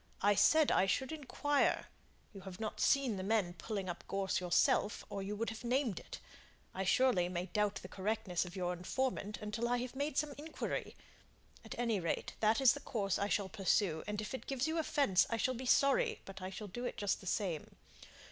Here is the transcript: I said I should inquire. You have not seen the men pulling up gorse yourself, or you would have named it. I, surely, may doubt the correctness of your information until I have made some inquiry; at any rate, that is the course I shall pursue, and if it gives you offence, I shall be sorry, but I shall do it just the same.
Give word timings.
I 0.23 0.33
said 0.33 0.71
I 0.71 0.87
should 0.87 1.11
inquire. 1.11 1.85
You 2.33 2.41
have 2.41 2.59
not 2.59 2.79
seen 2.79 3.17
the 3.17 3.23
men 3.23 3.53
pulling 3.53 3.87
up 3.87 4.03
gorse 4.07 4.39
yourself, 4.39 5.05
or 5.11 5.21
you 5.21 5.35
would 5.35 5.51
have 5.51 5.63
named 5.63 5.99
it. 5.99 6.17
I, 6.73 6.83
surely, 6.83 7.29
may 7.29 7.45
doubt 7.45 7.75
the 7.83 7.87
correctness 7.87 8.43
of 8.43 8.55
your 8.55 8.73
information 8.73 9.35
until 9.39 9.69
I 9.69 9.77
have 9.77 9.95
made 9.95 10.17
some 10.17 10.33
inquiry; 10.39 10.95
at 11.63 11.77
any 11.77 11.99
rate, 11.99 12.33
that 12.39 12.59
is 12.59 12.73
the 12.73 12.79
course 12.79 13.19
I 13.19 13.27
shall 13.29 13.47
pursue, 13.47 14.03
and 14.07 14.19
if 14.21 14.33
it 14.33 14.47
gives 14.47 14.65
you 14.67 14.79
offence, 14.79 15.27
I 15.29 15.37
shall 15.37 15.53
be 15.53 15.67
sorry, 15.67 16.21
but 16.25 16.41
I 16.41 16.49
shall 16.49 16.67
do 16.67 16.83
it 16.83 16.97
just 16.97 17.21
the 17.21 17.27
same. 17.27 17.75